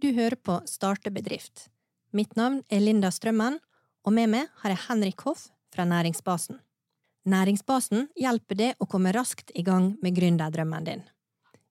[0.00, 1.66] Du hører på Starte bedrift.
[2.16, 3.58] Mitt navn er Linda Strømmen,
[4.06, 6.56] og med meg har jeg Henrik Hoff fra Næringsbasen.
[7.28, 11.04] Næringsbasen hjelper deg å komme raskt i gang med gründerdrømmen din.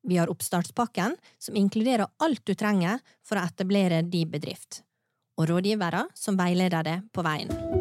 [0.05, 4.84] Vi har oppstartspakken, som inkluderer alt du trenger for å etablere din bedrift,
[5.42, 7.79] og rådgivere som veileder deg på veien.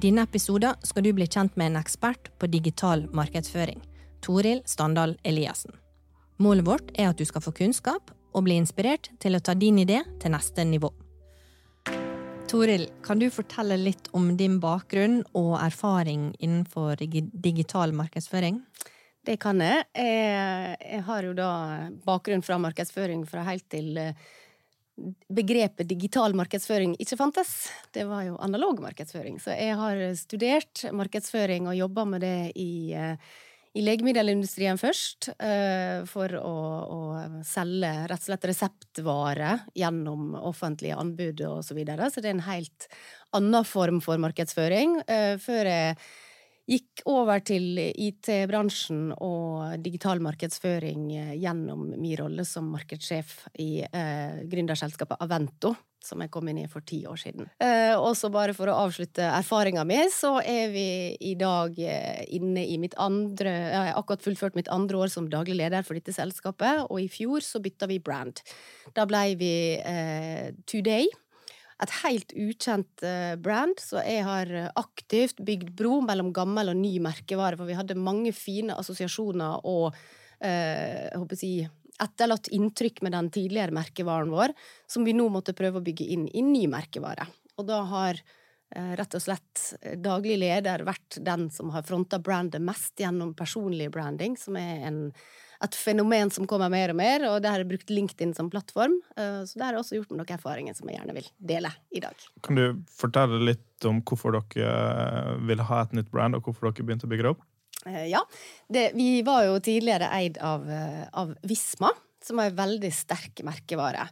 [0.00, 3.80] Denne episoden skal du bli kjent med en ekspert på digital markedsføring,
[4.24, 5.74] Toril Standal Eliassen.
[6.40, 9.82] Målet vårt er at du skal få kunnskap og bli inspirert til å ta din
[9.82, 10.88] idé til neste nivå.
[12.50, 18.62] Toril, kan du fortelle litt om din bakgrunn og erfaring innenfor digital markedsføring?
[19.26, 19.84] Det kan jeg.
[19.94, 21.52] Jeg har jo da
[22.06, 24.16] bakgrunn fra markedsføring fra helt til eh,
[25.32, 27.52] begrepet digital markedsføring ikke fantes.
[27.94, 29.38] Det var jo analog markedsføring.
[29.42, 33.16] Så jeg har studert markedsføring og jobba med det i, eh,
[33.74, 35.30] i legemiddelindustrien først.
[35.38, 37.00] Eh, for å, å,
[37.46, 42.10] selge rett og slett reseptvare gjennom offentlige anbud og så videre.
[42.10, 42.90] Så det er en helt
[43.36, 45.00] annen form for markedsføring.
[45.06, 45.96] Eh, før jeg
[46.68, 54.42] Gikk over til IT-bransjen og digital markedsføring eh, gjennom min rolle som markedssjef i eh,
[54.50, 55.72] gründerselskapet Avento,
[56.04, 57.48] som jeg kom inn i for ti år siden.
[57.64, 60.86] Eh, og så bare for å avslutte erfaringa mi, så er vi
[61.32, 65.30] i dag eh, inne i mitt andre Jeg har akkurat fullført mitt andre år som
[65.32, 68.44] daglig leder for dette selskapet, og i fjor så bytta vi brand.
[68.94, 71.10] Da blei vi eh, Today
[71.80, 76.98] et helt ukjent eh, brand, så jeg har aktivt bygd bro mellom gammel og ny
[77.02, 79.94] merkevare, for vi hadde mange fine assosiasjoner og
[80.44, 81.52] eh, håper å
[82.00, 84.54] etterlatt inntrykk med den tidligere merkevaren vår,
[84.88, 87.26] som vi nå måtte prøve å bygge inn i ny merkevare.
[87.60, 89.66] Og da har eh, rett og slett
[90.00, 95.04] daglig leder vært den som har fronta brandet mest gjennom personlig branding, som er en
[95.60, 98.96] et fenomen som kommer mer og mer, og der har jeg brukt LinkedIn som plattform.
[99.16, 101.72] Eh, så det har jeg også gjort med noen erfaringer som jeg gjerne vil dele
[101.92, 102.26] i dag.
[102.46, 102.64] Kan du
[102.96, 107.08] fortelle litt om hvorfor dere vil ville ha et nytt brand, og hvorfor dere begynte
[107.08, 107.44] å bygge det opp?
[107.88, 108.24] Eh, ja,
[108.72, 110.64] det, vi var jo tidligere eid av,
[111.12, 111.92] av Visma,
[112.24, 114.08] som er en veldig sterk merkevare.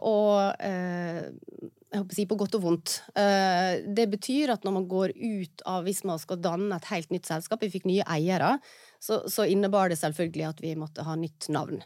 [0.00, 2.94] Og jeg håper å si på godt og vondt.
[3.12, 7.28] Det betyr at når man går ut av Visma og skal danne et helt nytt
[7.28, 8.54] selskap, vi fikk nye eiere,
[8.98, 11.82] så, så innebar det selvfølgelig at vi måtte ha nytt navn.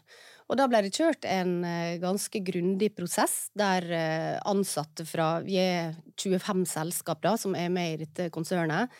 [0.51, 5.57] Og da ble det kjørt en eh, ganske grundig prosess der eh, ansatte fra Vi
[5.61, 8.91] er 25 selskap da, som er med i dette konsernet.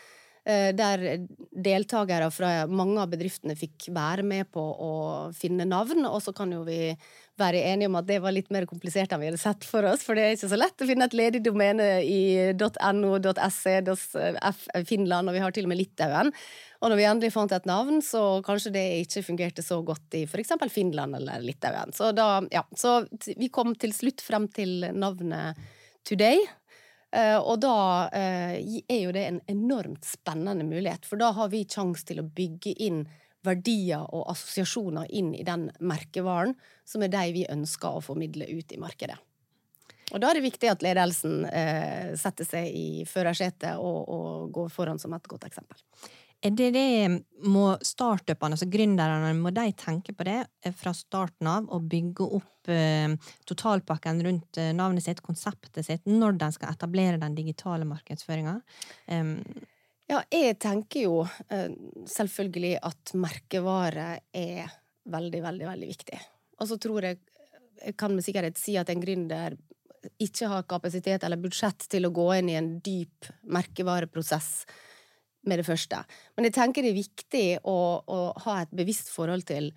[0.44, 1.24] Eh, der
[1.56, 4.90] deltakere fra mange av bedriftene fikk være med på å
[5.36, 6.04] finne navn.
[6.08, 6.92] Og så kan jo vi
[7.40, 10.04] være enige om at det var litt mer komplisert enn vi hadde sett for oss.
[10.04, 13.16] For det er ikke så lett å finne et ledig domene i .no,
[13.56, 13.78] .se,
[14.84, 16.34] Finland, og vi har til og med Litauen.
[16.84, 20.26] Og når vi endelig fant et navn, så kanskje det ikke fungerte så godt i
[20.28, 20.52] f.eks.
[20.68, 21.94] Finland eller Litauen.
[21.96, 25.56] Så, da, ja, så vi kom til slutt frem til navnet
[26.04, 26.42] Today.
[27.14, 27.76] Uh, og da
[28.12, 32.26] uh, er jo det en enormt spennende mulighet, for da har vi sjanse til å
[32.26, 33.04] bygge inn
[33.44, 36.52] verdier og assosiasjoner inn i den merkevaren,
[36.84, 39.16] som er de vi ønsker å formidle ut i markedet.
[40.12, 44.68] Og da er det viktig at ledelsen uh, setter seg i førersetet og, og går
[44.74, 45.80] foran som et godt eksempel.
[46.44, 46.88] Er det det
[47.48, 52.26] må startupene, altså gründerne, må de tenke på det eh, fra starten av og bygge
[52.36, 53.14] opp eh,
[53.48, 58.58] totalpakken rundt eh, navnet sitt, konseptet sitt, når de skal etablere den digitale markedsføringa?
[60.04, 61.70] Ja, jeg tenker jo eh,
[62.12, 64.68] selvfølgelig at merkevare er
[65.08, 66.18] veldig, veldig, veldig viktig.
[66.60, 67.22] Og så tror jeg,
[67.80, 69.56] jeg kan med sikkerhet si at en gründer
[70.20, 74.66] ikke har kapasitet eller budsjett til å gå inn i en dyp merkevareprosess
[75.48, 76.00] med det første.
[76.36, 79.72] Men jeg tenker det er viktig å, å, ha et bevisst forhold til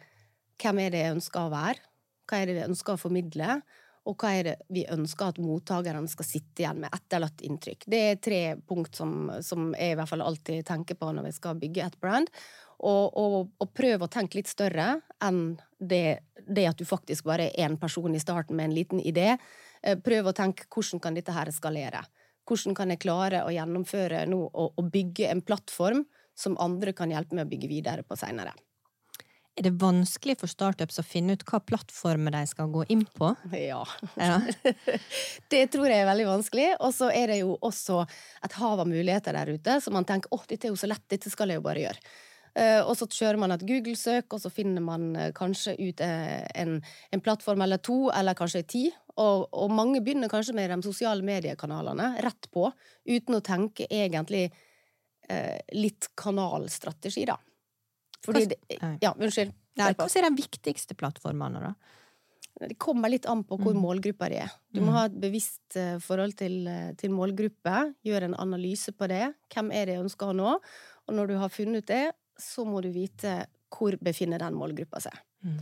[0.62, 1.84] hvem er det jeg ønsker å være,
[2.28, 3.60] hva er det vi ønsker å formidle,
[4.08, 7.84] og hva er det vi ønsker at mottakerne skal sitte igjen med etterlatt inntrykk.
[7.92, 11.34] Det er tre punkt som, som, jeg i hvert fall alltid tenker på når vi
[11.36, 12.31] skal bygge et brand.
[12.78, 17.50] Og, og, og prøv å tenke litt større enn det, det, at du faktisk bare
[17.50, 19.34] er én person i starten med en liten idé.
[19.81, 22.06] Eh, prøv å tenke hvordan kan dette her skalere.
[22.48, 26.06] Hvordan kan jeg klare å gjennomføre nå og, bygge en plattform
[26.38, 28.54] som andre kan hjelpe med å bygge videre på seinere?
[29.58, 33.32] Er det vanskelig for startups å finne ut hva plattformer de skal gå inn på?
[33.58, 33.82] Ja.
[34.16, 34.38] ja.
[35.52, 36.68] det tror jeg er veldig vanskelig.
[36.86, 38.04] Og så er det jo også
[38.46, 41.04] et hav av muligheter der ute, så man tenker åh, dette er jo så lett,
[41.10, 42.06] dette skal jeg jo bare gjøre.
[42.57, 46.42] Eh, og så kjører man et Google-søk, og så finner man eh, kanskje ut eh,
[46.57, 46.80] en,
[47.13, 48.86] en, plattform eller to, eller kanskje ti.
[49.18, 52.71] Og, og, mange begynner kanskje med de sosiale mediekanalene rett på,
[53.06, 57.38] uten å tenke egentlig eh, litt kanalstrategi, da.
[58.25, 58.60] Fordi det,
[59.03, 59.53] Ja, unnskyld.
[59.77, 61.95] Hva er de viktigste plattformene, da?
[62.57, 63.83] Det kommer litt an på hvor mm.
[63.83, 64.53] målgruppa di er.
[64.74, 64.95] Du må mm.
[64.95, 66.63] ha et bevisst forhold til,
[66.98, 67.92] til målgruppe.
[68.01, 69.27] Gjøre en analyse på det.
[69.53, 70.56] Hvem er det jeg ønsker å nå?
[71.06, 72.07] Og når du har funnet ut det,
[72.39, 73.39] så må du vite
[73.74, 75.18] hvor befinner den målgruppa seg.
[75.44, 75.57] Mm.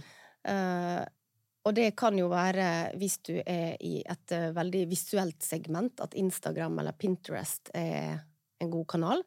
[0.46, 1.04] Uh,
[1.66, 2.68] og det kan jo være,
[3.00, 8.22] hvis du er i et uh, veldig visuelt segment, at Instagram eller Pinterest er
[8.62, 9.26] en god kanal.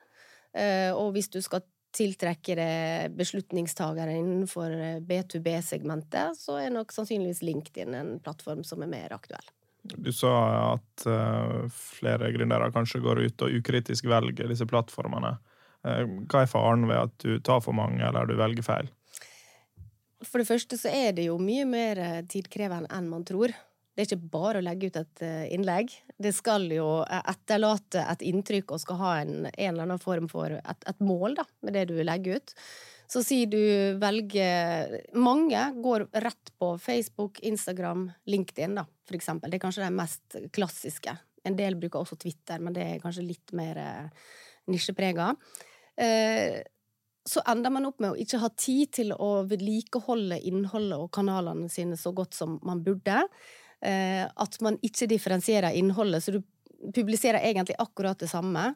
[0.55, 1.67] Uh, og hvis du skal
[1.99, 4.75] tiltrekke deg beslutningstagere innenfor
[5.09, 9.49] B2B-segmentet, så er nok sannsynligvis LinkedIn en plattform som er mer aktuell.
[9.89, 10.31] Du sa
[10.75, 11.05] at
[11.73, 15.33] flere gründere kanskje går ut og ukritisk velger disse plattformene.
[15.89, 18.91] Eh, hva er faren ved at du tar for mange, eller du velger feil?
[20.27, 23.55] For det første så er det jo mye mer eh, tidkrevende enn man tror.
[23.95, 25.95] Det er ikke bare å legge ut et eh, innlegg.
[26.19, 30.55] Det skal jo etterlate et inntrykk og skal ha en, en eller annen form for
[30.59, 32.55] et, et, mål da, med det du legger ut.
[33.09, 33.63] Så sier du
[34.03, 39.51] velger Mange går rett på Facebook, Instagram, LinkedIn, da, for eksempel.
[39.51, 41.15] Det er kanskje det mest klassiske.
[41.49, 43.81] En del bruker også Twitter, men det er kanskje litt mer
[44.69, 45.33] nisjeprega.
[45.99, 46.63] Eh,
[47.29, 51.69] så ender man opp med å ikke ha tid til å vedlikeholde innholdet og kanalene
[51.73, 53.25] sine så godt som man burde.
[53.85, 56.41] Eh, at man ikke differensierer innholdet, så du
[56.95, 58.71] publiserer egentlig akkurat det samme.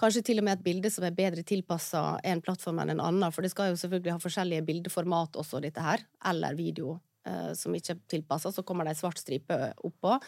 [0.00, 3.32] Kanskje til og med et bilde som er bedre tilpassa en plattform enn en annen,
[3.32, 7.74] for det skal jo selvfølgelig ha forskjellige bildeformat også, dette her, eller video eh, som
[7.78, 10.18] ikke er tilpassa, så kommer det ei svart stripe oppå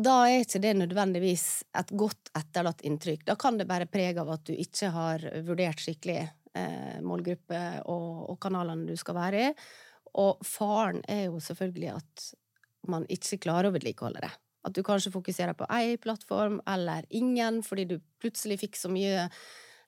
[0.00, 1.46] da er ikke det nødvendigvis
[1.78, 3.26] et godt etterlatt inntrykk.
[3.28, 6.20] Da kan det bare prege av at du ikke har vurdert skikkelig
[6.56, 7.60] eh, målgruppe
[7.92, 9.50] og, og, kanalene du skal være i.
[10.22, 12.30] Og faren er jo selvfølgelig at
[12.88, 14.32] man ikke klarer å vedlikeholde det.
[14.62, 19.28] At du kanskje fokuserer på ei plattform eller ingen, fordi du plutselig fikk så mye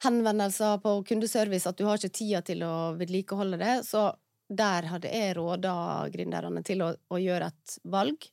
[0.04, 3.74] henvendelser på kundeservice at du har ikke tida til å vedlikeholde det.
[3.88, 4.10] Så
[4.52, 5.74] der hadde jeg råda
[6.12, 8.28] gründerne til å, å gjøre et valg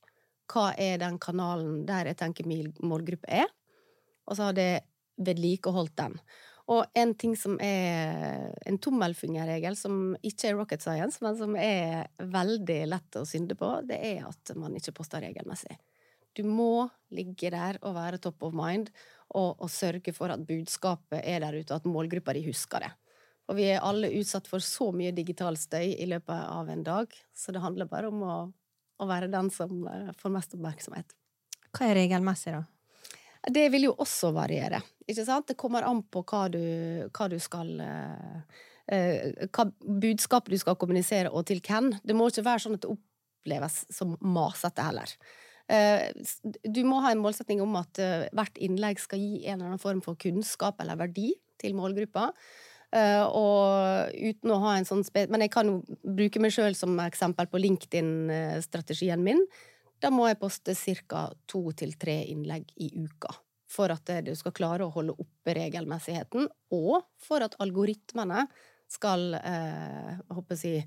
[0.52, 3.50] hva er den kanalen der jeg tenker min målgruppe er,
[4.28, 4.72] og så har det
[5.22, 6.18] vedlikeholdt den.
[6.72, 12.06] Og en ting som er en tommelfingerregel, som ikke er rocket science, men som er
[12.22, 15.76] veldig lett å synde på, det er at man ikke poster regelmessig.
[16.38, 18.92] Du må ligge der og være top of mind,
[19.36, 22.94] og, og sørge for at budskapet er der ute, og at målgruppa di husker det.
[23.52, 27.12] Og vi er alle utsatt for så mye digital støy i løpet av en dag,
[27.36, 28.36] så det handler bare om å
[29.02, 31.16] å være den som eh, får mest oppmerksomhet.
[31.72, 32.66] Hva er regelmessig, da?
[33.52, 34.84] Det vil jo også variere.
[35.10, 35.48] Ikke sant?
[35.50, 36.62] Det kommer an på hva du,
[37.10, 38.58] hva du skal eh,
[38.94, 41.94] eh, Hva budskapet du skal kommunisere, og til hvem.
[42.04, 45.16] Det må ikke være sånn at det oppleves som masete heller.
[45.72, 47.96] Du må ha en målsetning om at
[48.36, 51.30] hvert innlegg skal gi en eller annen form for kunnskap eller verdi
[51.64, 52.26] til målgruppa.
[52.92, 55.24] Uh, og uten å ha en sånn spe...
[55.32, 59.40] Men jeg kan jo bruke meg sjøl som eksempel på LinkedIn-strategien min.
[60.02, 60.76] Da må jeg poste
[61.08, 61.30] ca.
[61.48, 63.32] to til tre innlegg i uka.
[63.72, 68.44] For at du skal klare å holde oppe regelmessigheten, og for at algoritmene
[68.92, 70.84] skal uh, håper jeg,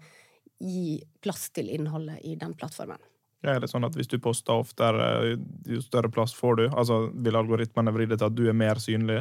[0.60, 3.00] gi plass til innholdet i den plattformen.
[3.44, 5.36] Ja, er det sånn at Hvis du poster oftere,
[5.68, 6.64] jo større plass får du?
[6.70, 9.20] Altså, Vil algoritmene vri det til at du er mer synlig?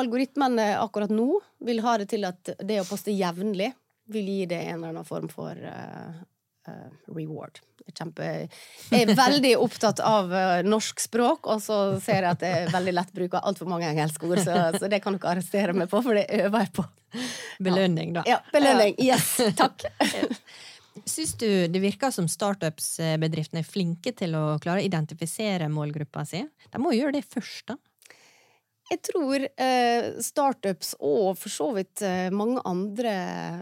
[0.00, 1.28] Algoritmene akkurat nå
[1.66, 3.72] vil ha det til at det å poste jevnlig
[4.10, 6.22] vil gi det en eller annen form for uh,
[6.68, 7.60] uh, reward.
[7.86, 8.30] Jeg, kjempe,
[8.90, 12.96] jeg er veldig opptatt av uh, norsk språk, og så ser jeg at jeg veldig
[12.96, 16.18] lett bruker altfor mange engelske ord, så, så, det kan dere arrestere meg på, for
[16.18, 16.86] det øver jeg på.
[17.62, 18.26] Belønning, da.
[18.28, 18.98] Ja, belønning.
[19.02, 19.36] Yes.
[19.58, 19.86] Takk.
[21.06, 26.42] Syns du det virker som startups-bedriftene er flinke til å klare å identifisere målgruppa si?
[26.70, 27.78] De må jo gjøre det først, da?
[28.90, 33.12] Jeg tror eh, startups og for så vidt eh, mange andre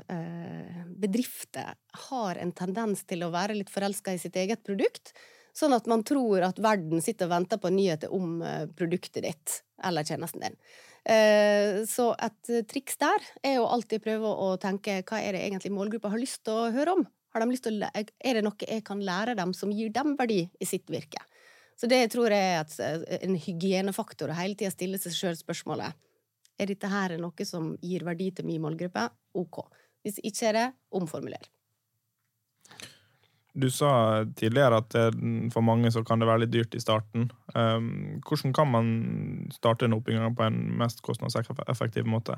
[0.08, 1.74] eh, bedrifter
[2.08, 5.12] har en tendens til å være litt forelska i sitt eget produkt.
[5.52, 9.58] Sånn at man tror at verden sitter og venter på nyheter om eh, produktet ditt
[9.84, 10.56] eller tjenesten din.
[11.04, 15.74] Eh, så et triks der er å alltid prøve å tenke hva er det egentlig
[15.76, 17.04] målgruppa har lyst til å høre om?
[17.04, 21.20] Å, er det noe jeg kan lære dem som gir dem verdi i sitt virke?
[21.78, 25.38] Så det tror jeg er et, eh, en hygienefaktor, å hele tida stille seg sjøl
[25.38, 25.94] spørsmålet
[26.58, 29.04] er dette her noe som gir verdi til min målgruppe.
[29.38, 29.62] Ok.
[30.02, 31.46] Hvis ikke er det, omformuler.
[33.58, 34.94] Du sa tidligere at
[35.54, 37.30] for mange så kan det være litt dyrt i starten.
[37.54, 38.90] Hvordan kan man
[39.54, 42.36] starte en oppbygging på en mest kostnadseffektiv måte?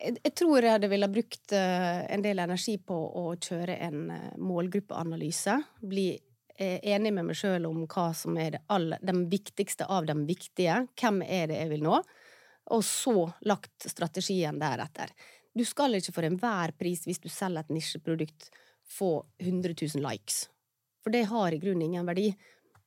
[0.00, 4.26] jeg, tror jeg hadde ville brukt uh, en del energi på å kjøre en uh,
[4.40, 5.56] målgruppeanalyse.
[5.90, 6.08] Bli
[6.60, 10.82] enig med meg sjøl om hva som er det aller, den viktigste av de viktige.
[11.00, 12.00] Hvem er det jeg vil nå?
[12.70, 13.14] Og så
[13.48, 15.12] lagt strategien deretter.
[15.56, 18.50] Du skal ikke for enhver pris, hvis du selger et nisjeprodukt,
[18.90, 20.44] få 100 000 likes.
[21.02, 22.30] For det har i grunnen ingen verdi.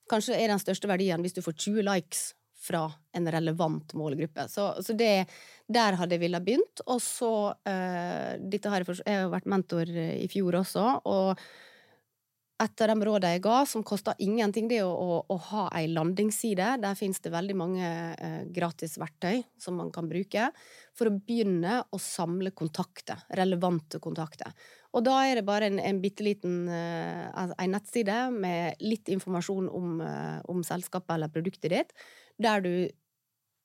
[0.09, 2.31] Kanskje er den største verdien hvis du får 20 likes
[2.63, 2.85] fra
[3.17, 4.47] en relevant målgruppe.
[4.47, 5.25] Så, så det,
[5.67, 6.83] der hadde jeg villet begynt.
[6.87, 11.43] Og så uh, dette har jeg, jeg har vært mentor i fjor også, og
[12.63, 15.65] et av de rådene jeg ga, som koster ingenting, det er å, å, å ha
[15.75, 16.77] ei landingsside.
[16.83, 20.49] Der finnes det veldig mange eh, gratis verktøy som man kan bruke
[20.95, 24.53] for å begynne å samle kontakter, relevante kontakter.
[24.93, 29.71] Og da er det bare en, en bitte liten eh, altså nettside med litt informasjon
[29.73, 31.95] om, eh, om selskapet eller produktet ditt,
[32.41, 32.75] der du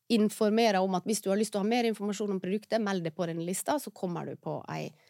[0.08, 3.04] informerer om at hvis du har lyst til å ha mer informasjon om produktet, meld
[3.04, 5.07] deg på den lista, så kommer du på ei liste.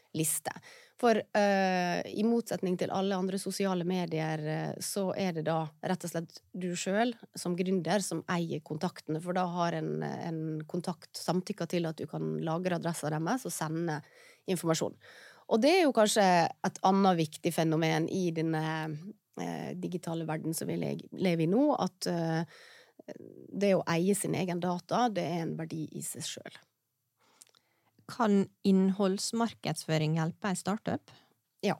[0.98, 6.06] For uh, i motsetning til alle andre sosiale medier, uh, så er det da rett
[6.08, 11.20] og slett du sjøl som gründer som eier kontaktene, for da har en, en kontakt
[11.20, 14.00] samtykka til at du kan lagre adressa deres og sende
[14.50, 14.96] informasjon.
[15.48, 16.24] Og det er jo kanskje
[16.66, 22.10] et annet viktig fenomen i denne uh, digitale verden som vi lever i nå, at
[23.48, 26.58] det å eie sin egen data, det er en verdi i seg sjøl.
[28.08, 31.12] Kan innholdsmarkedsføring hjelpe ei startup?
[31.64, 31.76] Ja.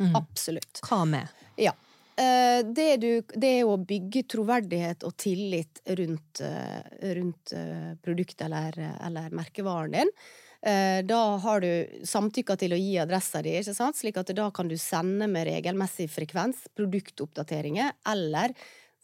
[0.00, 0.16] Mm.
[0.18, 0.80] Absolutt.
[0.86, 1.38] Hva med?
[1.58, 1.74] Ja.
[2.18, 8.48] Eh, det, du, det, er å bygge troverdighet og tillit rundt, eh, rundt eh, produktet
[8.48, 8.74] eller,
[9.06, 10.14] eller, merkevaren din.
[10.58, 15.28] Da har du samtykka til å gi adressa di, slik at da kan du sende
[15.30, 18.56] med regelmessig frekvens produktoppdateringer eller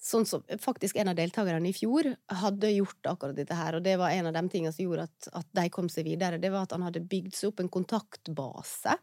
[0.04, 2.10] Sånn som faktisk en av deltakerne i fjor
[2.42, 5.28] hadde gjort akkurat dette her, og det var en av de tingene som gjorde at,
[5.40, 6.40] at de kom seg videre.
[6.42, 8.98] Det var at han hadde bygd seg opp en kontaktbase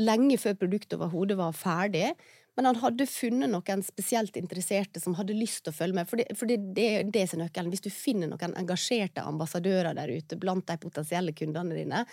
[0.00, 2.12] lenge før produktet overhodet var ferdig.
[2.56, 6.08] Men han hadde funnet noen spesielt interesserte som hadde lyst til å følge med.
[6.08, 7.72] For det, for det, det det er nøkkelen.
[7.72, 12.04] Hvis du finner noen engasjerte ambassadører der ute blant de potensielle kundene dine,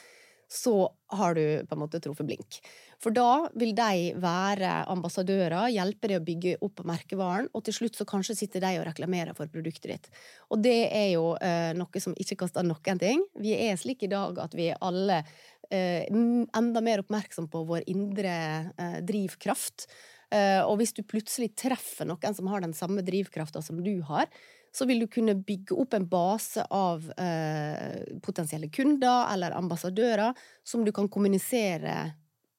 [0.49, 2.59] så har du på en måte truffet blink.
[2.99, 7.99] For da vil de være ambassadører, hjelpe deg å bygge opp merkevaren, og til slutt
[7.99, 10.09] så kanskje sitter de og reklamerer for produktet ditt.
[10.49, 13.23] Og det er jo eh, noe som ikke koster noen ting.
[13.39, 15.21] Vi er slik i dag at vi er alle
[15.69, 18.35] eh, enda mer oppmerksom på vår indre
[18.73, 19.87] eh, drivkraft.
[20.33, 24.29] Eh, og hvis du plutselig treffer noen som har den samme drivkrafta som du har,
[24.75, 30.85] så vil du kunne bygge opp en base av eh, potensielle kunder eller ambassadører som
[30.85, 31.95] du kan kommunisere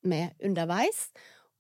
[0.07, 1.11] med underveis,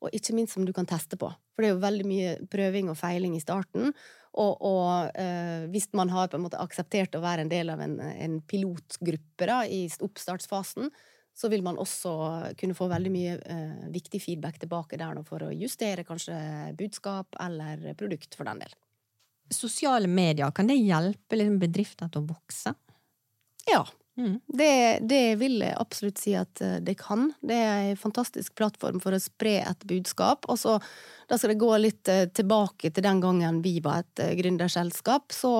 [0.00, 1.28] og ikke minst som du kan teste på.
[1.28, 3.92] For det er jo veldig mye prøving og feiling i starten.
[4.40, 7.82] Og, og eh, hvis man har på en måte akseptert å være en del av
[7.84, 10.88] en, en pilotgruppe da, i oppstartsfasen,
[11.36, 12.12] så vil man også
[12.60, 16.36] kunne få veldig mye eh, viktig feedback tilbake der for å justere kanskje
[16.78, 18.78] budskap eller produkt, for den del
[19.50, 22.74] sosiale medier, kan det hjelpe liksom bedrifter til å vokse?
[23.70, 23.84] Ja.
[24.20, 24.40] Mm.
[24.46, 27.30] Det, det, vil jeg absolutt si at eh, det kan.
[27.40, 30.48] Det er en fantastisk plattform for å spre et budskap.
[30.50, 30.76] Og så,
[31.30, 35.32] da skal det gå litt eh, tilbake til den gangen vi var et eh, gründerselskap.
[35.34, 35.56] Så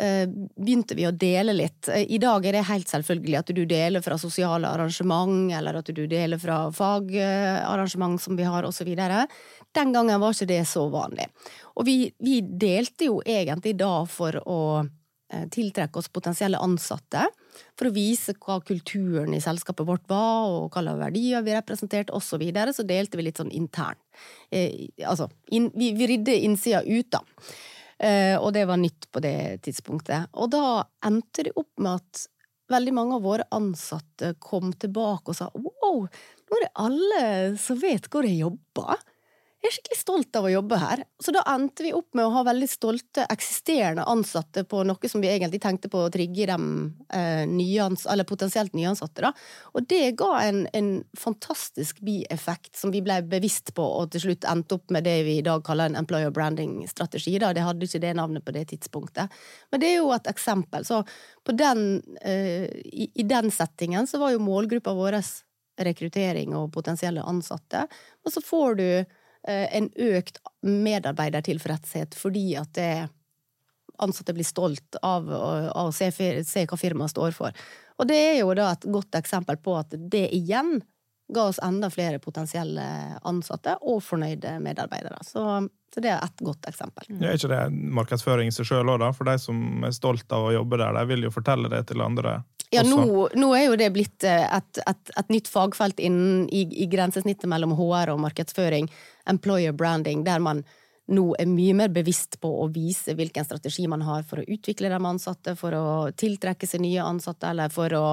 [0.00, 1.88] begynte vi å dele litt.
[1.90, 6.04] I dag er det helt selvfølgelig at du deler fra sosiale arrangement, eller at du
[6.08, 8.88] deler fra fagarrangement som vi har, osv.
[9.76, 11.28] Den gangen var ikke det så vanlig.
[11.78, 17.28] Og vi, vi delte jo egentlig da for å eh, tiltrekke oss potensielle ansatte,
[17.78, 22.14] for å vise hva kulturen i selskapet vårt var, og hva slags verdier vi representerte,
[22.16, 22.34] osv.
[22.34, 22.74] Så, videre.
[22.74, 24.02] så delte vi litt sånn internt.
[24.50, 27.22] Eh, altså, in, vi, vi rydde innsida ut, da.
[28.00, 30.30] Eh, og det var nytt på det tidspunktet.
[30.40, 32.26] Og da endte det opp med at
[32.70, 37.24] veldig mange av våre ansatte kom tilbake og sa wow, nå er det alle
[37.60, 39.02] som vet hvor jeg jobber
[39.60, 41.02] jeg er skikkelig stolt av å jobbe her.
[41.20, 45.20] Så da endte vi opp med å ha veldig stolte eksisterende ansatte på noe som
[45.20, 46.64] vi egentlig tenkte på å trigge dem
[47.12, 49.26] eh, nyans, eller potensielt nyansatte.
[49.26, 49.34] Da.
[49.76, 54.48] Og det ga en, en fantastisk bieffekt som vi ble bevisst på, og til slutt
[54.48, 57.36] endte opp med det vi i dag kaller en employer branding-strategi.
[57.36, 59.28] Det hadde ikke det navnet på det tidspunktet.
[59.68, 60.88] Men det er jo et eksempel.
[60.88, 61.04] Så
[61.52, 61.86] den,
[62.24, 65.20] eh, i, i den settingen så var jo målgruppa vår
[65.84, 67.84] rekruttering og potensielle ansatte.
[68.24, 68.86] Og så får du
[69.48, 72.92] en økt medarbeidertilfredshet fordi at det
[74.00, 77.56] ansatte blir stolt av, å se, se, hva firmaet står for.
[78.00, 80.78] Og det er jo da et godt eksempel på at det igjen
[81.30, 82.84] ga oss enda flere potensielle
[83.28, 85.20] ansatte og fornøyde medarbeidere.
[85.22, 85.44] Så,
[85.94, 87.06] så det er et godt eksempel.
[87.20, 89.12] Ja, er ikke det markedsføring i seg sjøl òg, da?
[89.14, 92.02] For de som er stolt av å jobbe der, de vil jo fortelle det til
[92.04, 92.40] andre?
[92.70, 96.62] Ja, nå, nå er jo det blitt eh, et, et, et nytt fagfelt innen, i,
[96.84, 98.86] i grensesnittet mellom HR og markedsføring,
[99.30, 100.62] employer branding, der man
[101.10, 104.90] nå er mye mer bevisst på å vise hvilken strategi man har for å utvikle
[104.92, 108.04] de ansatte, for å tiltrekke seg nye ansatte, eller for å,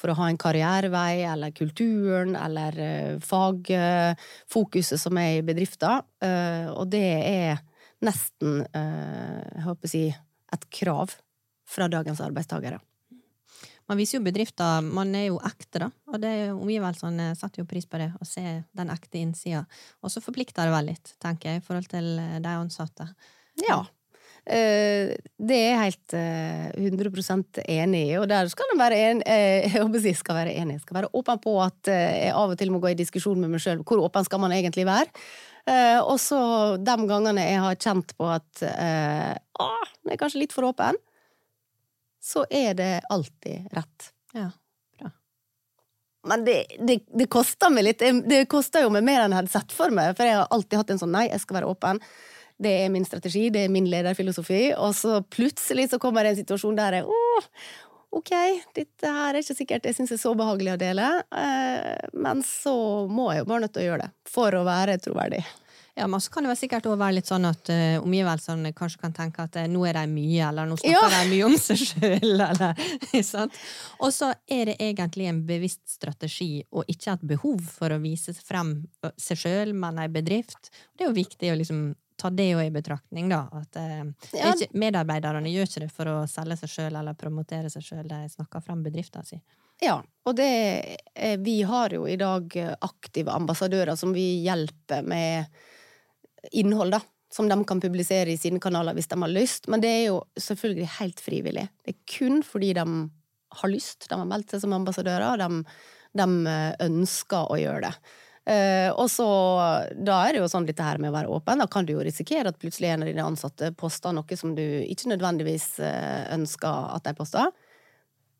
[0.00, 6.00] for å ha en karrierevei, eller kulturen, eller uh, fagfokuset som er i bedrifter.
[6.24, 7.60] Eh, og det er
[8.04, 10.04] nesten, eh, jeg håper å si,
[10.48, 11.18] et krav
[11.68, 12.80] fra dagens arbeidstakere.
[13.88, 15.90] Man viser jo bedrifter Man er jo ekte, da.
[16.12, 18.44] Og det er jo omgivelsene setter jo pris på det, å se
[18.76, 19.64] den ekte innsida.
[20.04, 23.08] Og så forplikter det vel litt, tenker jeg, i forhold til eh, de ansatte.
[23.64, 23.80] Ja.
[24.48, 29.22] Eh, det er jeg helt eh, 100 enig i, og der skal en være en,
[29.28, 30.78] eh, jeg jeg skal være enig.
[30.78, 33.40] Jeg skal være åpen på at eh, jeg av og til må gå i diskusjon
[33.40, 33.84] med meg sjøl.
[33.84, 35.10] Hvor åpen skal man egentlig være?
[35.68, 36.40] Eh, og så
[36.80, 40.96] de gangene jeg har kjent på at eh, ah, jeg er kanskje litt for åpen,
[42.28, 44.10] så er det alltid rett.
[44.36, 44.50] Ja.
[46.28, 46.56] Men det,
[46.86, 47.98] det, det koster meg litt.
[48.02, 50.48] Det- Det koster jo meg mer enn jeg hadde sett for meg, for jeg har
[50.52, 52.00] alltid hatt en sånn nei, jeg skal være åpen.
[52.60, 56.40] Det er min strategi, det er min lederfilosofi, og så plutselig så kommer det en
[56.42, 57.46] situasjon der jeg åh,
[58.18, 58.32] ok,
[58.74, 61.06] dette her er ikke sikkert jeg syns er så behagelig å dele,
[61.38, 62.74] eh, men så
[63.08, 65.44] må jeg jo bare nødt til å gjøre det for å være troverdig.
[65.98, 69.14] Ja, men så kan det sikkert også være litt sånn at uh, omgivelsene kanskje kan
[69.16, 71.08] tenke at uh, nå er de mye, eller nå snakker Ja.
[71.10, 72.44] de mye om seg sjøl?
[74.04, 78.34] Og så er det egentlig en bevisst strategi, og ikke et behov for å vise
[78.38, 78.76] frem
[79.18, 80.70] seg sjøl, men ei bedrift.
[80.94, 81.80] Det er jo viktig å liksom
[82.18, 83.44] ta det i betraktning, da.
[83.58, 84.04] At uh,
[84.38, 84.52] Ja.
[84.54, 88.22] ikke, medarbeiderne gjør ikke det for å selge seg sjøl eller promotere seg sjøl, de
[88.36, 89.40] snakker frem bedriften si.
[89.82, 90.98] Ja, og det
[91.38, 92.50] Vi har jo i dag
[92.82, 95.46] aktive ambassadører som vi hjelper med
[96.52, 97.02] innhold, da.
[97.32, 99.68] Som de kan publisere i sine kanaler hvis de har lyst.
[99.68, 101.66] Men det er jo selvfølgelig helt frivillig.
[101.84, 102.86] Det er kun fordi de
[103.60, 104.06] har lyst.
[104.08, 105.76] De har meldt seg som ambassadører, og de,
[106.16, 107.92] de eh, ønsker å gjøre det.
[108.48, 109.26] Uh, og så,
[109.92, 111.60] Da er det jo sånn dette her med å være åpen.
[111.60, 114.64] Da kan du jo risikere at plutselig en av dine ansatte poster noe som du
[114.64, 117.52] ikke nødvendigvis eh, ønsker at de poster.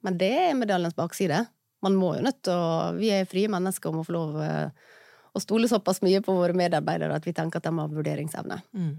[0.07, 1.43] Men det er medaljens bakside.
[1.85, 4.89] Man må jo nødt til å Vi er frie mennesker og må få lov eh,
[5.39, 8.61] å stole såpass mye på våre medarbeidere at vi tenker at de har vurderingsevne.
[8.75, 8.93] Mm.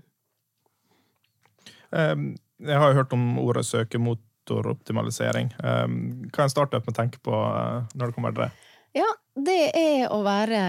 [1.89, 2.25] Um,
[2.62, 5.54] jeg har jo hørt om ordet søkemotoroptimalisering.
[5.63, 5.99] Um,
[6.30, 8.52] hva er en startup med å tenke på uh, når det kommer til det?
[8.97, 10.62] Ja, det er å være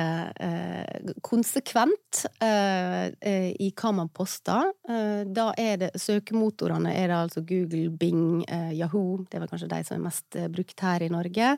[0.44, 4.68] eh, konsekvent eh, eh, i hva man poster.
[4.84, 9.22] Eh, da er det søkemotorene er det altså Google, Bing, eh, Yahoo.
[9.24, 11.54] Det er vel kanskje de som er mest eh, brukt her i Norge.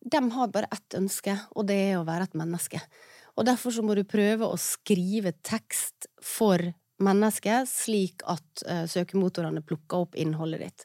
[0.00, 2.80] Eh, de har bare ett ønske, og det er å være et menneske.
[3.38, 9.62] Og derfor så må du prøve å skrive tekst for mennesket, slik at uh, søkemotorene
[9.64, 10.82] plukker opp innholdet ditt.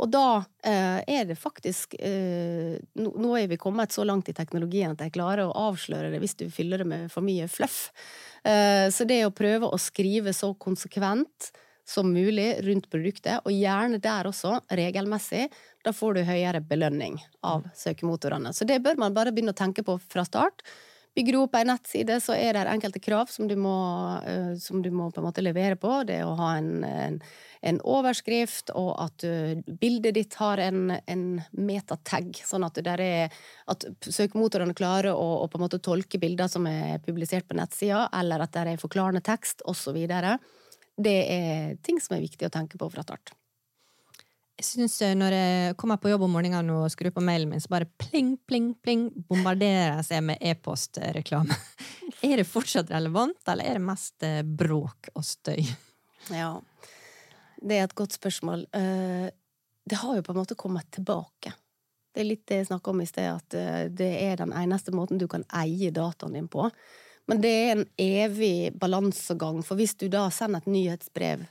[0.00, 4.36] Og da uh, er det faktisk uh, nå, nå er vi kommet så langt i
[4.36, 7.90] teknologien at jeg klarer å avsløre det hvis du fyller det med for mye fluff.
[8.48, 11.50] Eh, så det å prøve å skrive så konsekvent
[11.88, 15.46] som mulig rundt produktet, og gjerne der også, regelmessig,
[15.84, 17.16] da får du høyere belønning
[17.48, 18.52] av søkemotorene.
[18.52, 20.64] Så det bør man bare begynne å tenke på fra start.
[21.16, 23.74] Bygger du opp ei nettside, så er det enkelte krav som du må,
[24.28, 25.90] eh, som du må på en måte levere på.
[26.06, 27.16] Det å ha en, en,
[27.72, 31.24] en overskrift, og at eh, bildet ditt har en, en
[31.56, 33.34] metatag, sånn at, er,
[33.66, 38.06] at søkemotorene klarer å, å på en måte tolke bilder som er publisert på nettsida,
[38.20, 39.98] eller at det er forklarende tekst, osv.
[40.98, 43.30] Det er ting som er viktig å tenke på fra start.
[44.58, 47.62] Jeg synes eh, Når jeg kommer på jobb om morgenen og skrur på mailen min,
[47.62, 51.54] så bare pling, pling, pling bombarderer jeg med e-postreklame.
[52.26, 55.60] Er det fortsatt relevant, eller er det mest eh, bråk og støy?
[56.34, 56.56] Ja,
[57.62, 58.66] det er et godt spørsmål.
[58.74, 59.28] Eh,
[59.88, 61.54] Det har jo på en måte kommet tilbake.
[62.12, 65.20] Det er litt det jeg snakka om i sted, at det er den eneste måten
[65.20, 66.66] du kan eie dataen din på.
[67.28, 71.44] Men det er en evig balansegang, for hvis du da sender et nyhetsbrev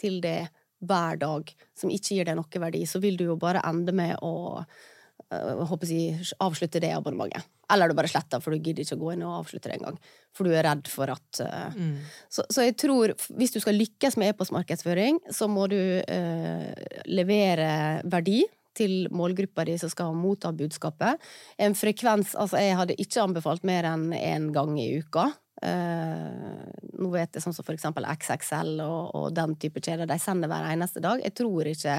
[0.00, 0.46] til det
[0.84, 4.16] hver dag som ikke gir deg noe verdi, så vil du jo bare ende med
[4.24, 7.44] å øh, håper jeg, avslutte det abonnementet.
[7.72, 9.96] Eller du bare sletter, for du gidder ikke å gå inn og avslutte det engang.
[10.36, 11.94] For du er redd for at øh, Mm.
[12.28, 16.68] så, så jeg tror, hvis du skal lykkes med e-postmarkedsføring, så må du øh,
[17.08, 17.70] levere
[18.04, 18.42] verdi
[18.76, 21.22] til målgruppa di som skal motta budskapet.
[21.58, 25.30] En frekvens Altså, jeg hadde ikke anbefalt mer enn én gang i uka.
[25.64, 26.64] Uh,
[26.98, 30.50] nå vet jeg sånn som for eksempel XXL og, og den type kjeder, de sender
[30.50, 31.22] hver eneste dag.
[31.24, 31.94] Jeg tror ikke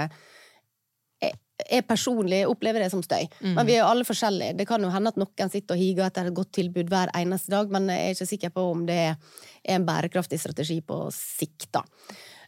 [1.24, 3.24] jeg, jeg personlig opplever det som støy.
[3.42, 4.58] Men vi er jo alle forskjellige.
[4.60, 7.54] Det kan jo hende at noen sitter og higer etter et godt tilbud hver eneste
[7.54, 9.42] dag, men jeg er ikke sikker på om det er
[9.76, 11.86] en bærekraftig strategi på sikt, da.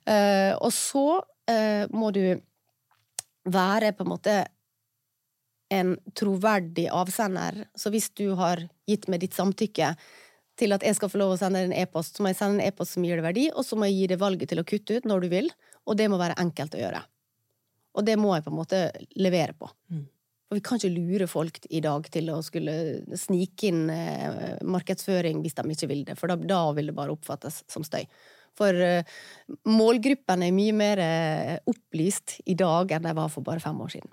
[0.07, 2.21] Uh, og så uh, må du
[3.47, 4.37] være på en måte
[5.73, 7.65] en troverdig avsender.
[7.75, 9.93] Så hvis du har gitt meg ditt samtykke
[10.57, 12.71] til at jeg skal få lov å sende en e-post, så må jeg sende en
[12.71, 14.97] e-post som gir deg verdi, og så må jeg gi deg valget til å kutte
[14.97, 15.49] ut når du vil,
[15.85, 17.01] og det må være enkelt å gjøre.
[17.97, 18.79] Og det må jeg på en måte
[19.17, 19.69] levere på.
[19.93, 20.05] Mm.
[20.47, 22.73] For vi kan ikke lure folk i dag til å skulle
[23.19, 27.13] snike inn eh, markedsføring hvis de ikke vil det, for da, da vil det bare
[27.13, 28.07] oppfattes som støy.
[28.57, 33.61] For målgruppene målgruppen er mye mer eh, opplyst i dag enn de var for bare
[33.63, 34.11] fem år siden.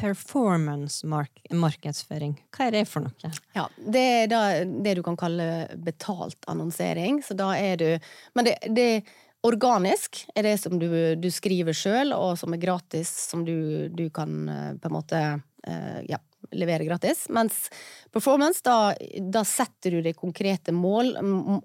[0.00, 3.30] Performance-markedsføring, hva er det for noe?
[3.56, 5.46] Ja, Det er da det du kan kalle
[5.76, 7.22] betalt annonsering.
[7.26, 7.98] Så da er du
[8.32, 9.02] Men det, det
[9.42, 14.08] organisk er det som du, du skriver sjøl, og som er gratis, som du, du
[14.14, 15.20] kan eh, på en måte
[15.66, 16.18] eh, ja,
[16.50, 17.26] levere gratis.
[17.28, 17.70] Mens
[18.12, 21.14] performance, da, da, setter du det konkrete mål,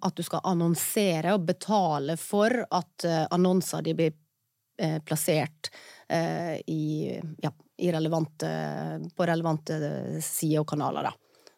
[0.01, 4.15] at du skal annonsere og betale for at uh, annonser de blir
[4.81, 5.71] uh, plassert
[6.11, 8.49] uh, i, ja, i relevante,
[9.15, 9.79] på relevante
[10.23, 11.15] sider og kanaler, da.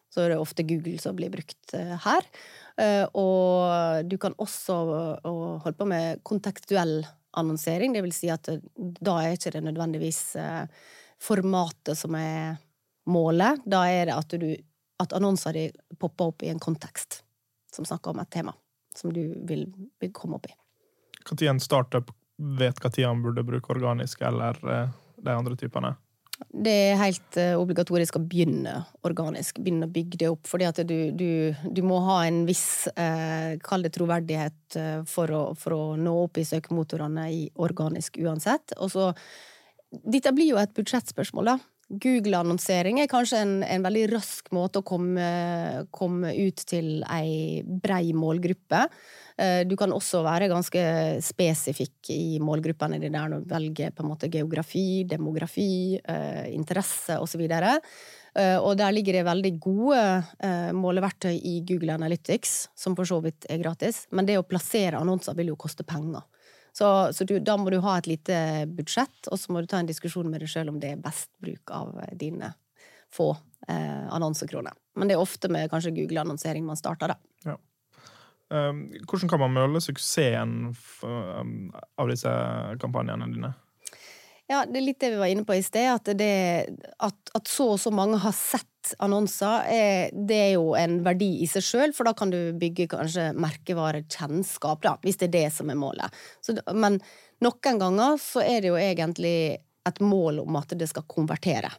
[0.08, 2.24] Så er det ofte Google som blir brukt her.
[3.20, 4.76] Og du kan også
[5.20, 7.02] holde på med kontekstuell
[7.36, 8.48] annonsering, det vil si at
[8.80, 10.22] da er ikke det nødvendigvis
[11.20, 12.56] formatet som er
[13.08, 14.48] målet, da er det at, du,
[15.02, 15.66] at annonser di
[15.98, 17.22] popper opp i en kontekst
[17.74, 18.54] som snakker om et tema
[18.96, 19.68] som du vil,
[20.12, 20.54] komme opp i.
[21.28, 24.92] Når en startup vet når han burde bruke organisk eller eh,
[25.22, 25.94] de andre typene?
[26.48, 29.58] Det er helt uh, obligatorisk å begynne organisk.
[29.58, 30.46] Begynne å bygge det opp.
[30.46, 35.32] fordi at du, du, du må ha en viss, eh, kall det troverdighet, uh, for,
[35.34, 38.76] å, for, å, nå opp i søkemotorene i organisk uansett.
[38.78, 39.12] Og så
[39.88, 41.56] Dette blir jo et budsjettspørsmål, da.
[41.88, 45.28] Google-annonsering er kanskje en, en, veldig rask måte å komme,
[45.94, 48.82] komme ut til ei brei målgruppe.
[49.40, 50.82] Eh, du kan også være ganske
[51.24, 57.46] spesifikk i målgruppene dine når du velger på en måte geografi, demografi, eh, interesse osv.
[57.48, 60.02] Eh, og der ligger det veldig gode
[60.76, 64.04] måleverktøy i Google Analytics, som for så vidt er gratis.
[64.12, 66.28] Men det å plassere annonser vil jo koste penger.
[66.78, 68.38] Så, så du, da må du ha et lite
[68.70, 71.32] budsjett, og så må du ta en diskusjon med deg sjøl om det er best
[71.42, 72.52] bruk av dine
[73.10, 73.32] få
[73.68, 74.76] eh, annonsekroner.
[74.94, 77.18] Men det er ofte med kanskje Google-annonsering man starter, da.
[77.48, 77.56] Ja.
[78.48, 80.70] Um, hvordan kan man måle suksessen
[81.02, 81.50] um,
[81.98, 82.30] av disse
[82.80, 83.50] kampanjene dine?
[84.48, 85.90] Ja, det er litt det vi var inne på i sted.
[85.92, 86.32] At, det,
[87.04, 91.28] at, at så og så mange har sett annonser, er, det er jo en verdi
[91.44, 95.48] i seg sjøl, for da kan du bygge kanskje merkevarekjennskap, da, hvis det er det
[95.52, 96.16] som er målet.
[96.40, 96.96] Så, men
[97.44, 99.36] noen ganger så er det jo egentlig
[99.88, 101.70] et mål om at det skal konvertere.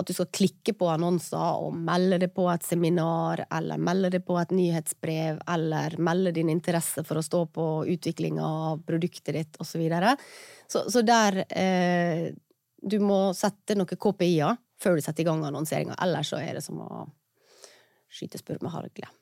[0.00, 4.24] At du skal klikke på annonser og melde deg på et seminar, eller melde deg
[4.24, 9.60] på et nyhetsbrev, eller melde din interesse for å stå på utviklinga av produktet ditt,
[9.60, 9.84] osv.
[10.66, 12.32] Så, Så der eh,
[12.82, 15.94] Du må sette noen KPI-er før du setter i gang annonseringa.
[16.02, 17.04] Ellers så er det som å
[18.12, 19.12] skyte spurv med hagle.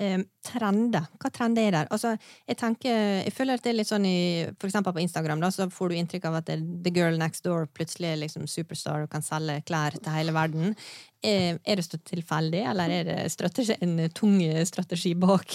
[0.00, 1.04] Eh, trender.
[1.20, 1.88] Hva trender er der?
[1.92, 2.14] Altså,
[2.48, 4.20] jeg tenker, jeg føler at det er litt sånn i
[4.54, 7.44] For eksempel på Instagram, da, så får du inntrykk av at det, the girl next
[7.44, 10.72] door plutselig er liksom superstar og kan selge klær til hele verden.
[11.20, 15.52] Eh, er det tilfeldig, eller er det strategi, en tung strategi bak?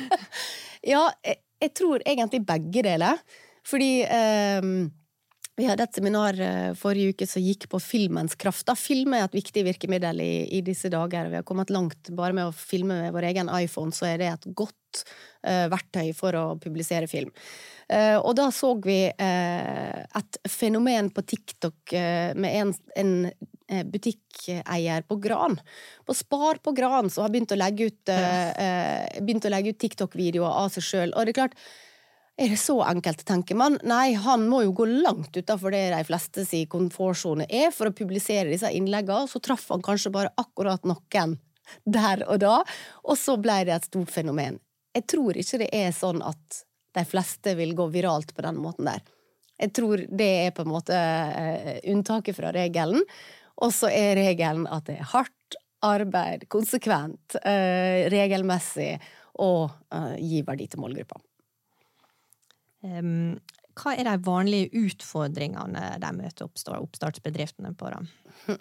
[0.92, 3.20] ja, jeg, jeg, tror egentlig begge deler.
[3.66, 4.72] Fordi eh,
[5.56, 8.66] vi hadde et seminar eh, forrige uke som gikk på filmens kraft.
[8.68, 8.74] Da.
[8.76, 11.30] Film er et viktig virkemiddel i, i, disse dager.
[11.32, 14.28] Vi har kommet langt bare med å filme med vår egen iPhone, så er det
[14.34, 15.00] et godt
[15.48, 17.32] uh, verktøy for å publisere film.
[17.88, 21.96] Uh, og da så vi uh, et fenomen på TikTok
[22.36, 25.56] med en, en butikkeier på Gran.
[26.04, 31.14] På Spar på Gran, som har begynt å legge ut, ut TikTok-videoer av seg sjøl.
[31.16, 31.58] Og det er klart,
[32.36, 33.78] er det så enkelt, tenker man?
[33.88, 37.96] Nei, han må jo gå langt utenfor det de fleste si komfortsone er for å
[37.96, 41.38] publisere disse innleggene, så traff han kanskje bare akkurat noen
[41.84, 42.60] der og da,
[43.08, 44.60] og så ble det et stort fenomen.
[44.96, 46.62] Jeg tror ikke det er sånn at
[46.96, 49.00] de fleste vil gå viralt på den måten der.
[49.56, 53.04] Jeg tror det er på en måte uh, unntaket fra regelen,
[53.64, 58.98] og så er regelen at det er hardt arbeid, konsekvent, uh, regelmessig,
[59.40, 61.20] og uh, gi verdi til målgruppa.
[63.76, 67.92] Hva er de vanlige utfordringene de møter oppstartsbedriftene på?
[67.92, 68.56] da?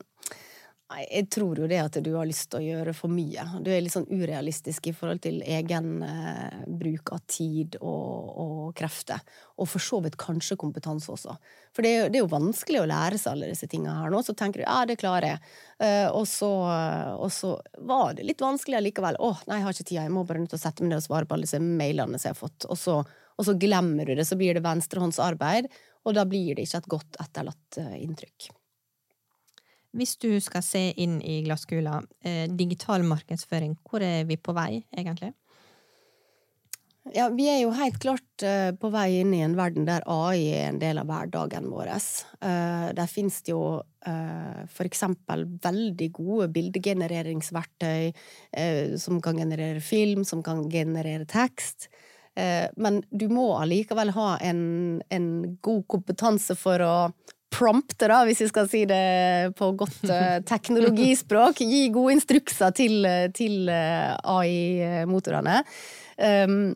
[0.86, 3.42] Nei, jeg tror jo det at du har lyst til å gjøre for mye.
[3.66, 8.68] Du er litt sånn urealistisk i forhold til egen eh, bruk av tid og, og,
[8.78, 9.24] krefter.
[9.58, 11.34] Og for så vidt kanskje kompetanse også.
[11.74, 14.22] For det, det, er jo vanskelig å lære seg alle disse tingene her nå.
[14.22, 15.56] Så tenker du ja, det klarer jeg.
[15.82, 16.54] Eh, og, så,
[17.18, 19.18] og, så, var det litt vanskelig allikevel.
[19.18, 21.02] Å, nei, jeg har ikke tida, jeg må bare nødt til å sette meg ned
[21.02, 22.70] og svare på alle disse mailene som jeg har fått.
[22.70, 23.02] Og så
[23.36, 25.68] og så glemmer du det, så blir det venstrehåndsarbeid,
[26.06, 28.52] og da blir det ikke et godt etterlatt eh, inntrykk.
[29.96, 34.86] Hvis du skal se inn i glasskula, eh, digital markedsføring, hvor er vi på vei,
[34.96, 35.34] egentlig?
[37.14, 40.48] Ja, vi er jo helt klart uh, på vei inn i en verden der AI
[40.58, 41.92] er en del av hverdagen vår.
[42.98, 48.10] Der finnes det jo for eksempel veldig gode bildegenereringsverktøy
[49.02, 51.90] som kan generere film, som kan generere tekst.
[52.76, 54.62] Men du må allikevel ha en,
[55.14, 55.28] en,
[55.64, 56.96] god kompetanse for å
[57.56, 60.10] prompte, da, hvis vi skal si det på godt
[60.52, 61.64] teknologispråk.
[61.64, 65.62] Gi gode instrukser til, til AI-motorene.
[66.20, 66.76] Um,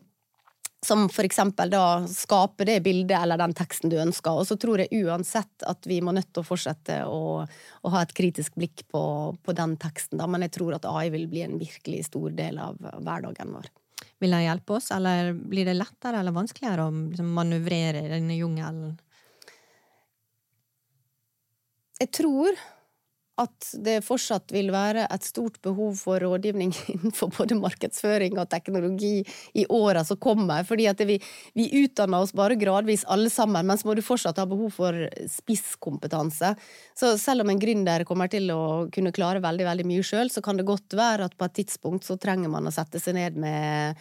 [0.86, 4.32] som for eksempel da skaper det bildet eller den teksten du ønsker.
[4.32, 8.04] Og så tror jeg uansett at vi må nødt til å fortsette å, å ha
[8.04, 9.02] et kritisk blikk på,
[9.44, 10.28] på, den teksten, da.
[10.30, 13.68] Men jeg tror at AI vil bli en virkelig stor del av hverdagen vår.
[14.20, 18.36] Vil det hjelpe oss, eller blir det lettere eller vanskeligere å liksom, manøvrere i denne
[18.36, 18.98] jungelen?
[22.00, 22.56] Jeg tror
[23.40, 29.20] at det fortsatt vil være et stort behov for rådgivning innenfor både markedsføring og teknologi
[29.58, 30.64] i åra som kommer.
[30.64, 31.18] fordi vi,
[31.54, 34.96] vi, utdanner oss bare gradvis alle sammen, men så må du fortsatt ha behov for
[35.30, 36.54] spisskompetanse.
[36.94, 40.42] Så selv om en gründer kommer til å kunne klare veldig, veldig mye sjøl, så
[40.44, 43.38] kan det godt være at på et tidspunkt så trenger man å sette seg ned
[43.40, 44.00] med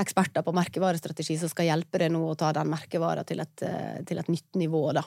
[0.00, 4.30] eksperter på merkevarestrategi som skal hjelpe deg nå å ta den merkevara til til et
[4.32, 5.04] nytt nivå, da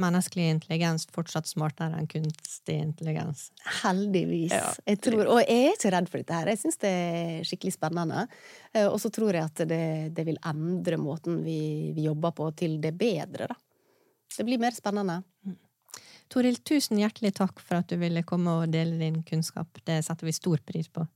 [0.00, 3.48] menneskelig intelligens fortsatt smartere enn kunstig intelligens.
[3.82, 4.54] Heldigvis.
[4.54, 4.72] Ja.
[4.88, 6.50] Jeg tror, og jeg er ikke redd for dette her.
[6.52, 8.26] Jeg syns det er skikkelig spennende.
[8.72, 11.60] Eh, og så tror jeg at det, det vil endre måten vi,
[11.96, 13.58] vi, jobber på til det bedre, da.
[14.38, 15.22] Det blir mer spennende.
[15.46, 15.56] Mm.
[16.28, 19.80] Toril, tusen hjertelig takk for at du ville komme og dele din kunnskap.
[19.88, 21.06] Det setter vi stor pris på.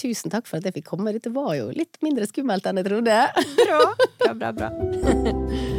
[0.00, 1.14] Tusen takk for at jeg fikk komme.
[1.14, 3.20] Dette var jo litt mindre skummelt enn jeg trodde.
[3.62, 3.80] Bra,
[4.18, 4.52] bra, bra.
[4.58, 5.70] bra.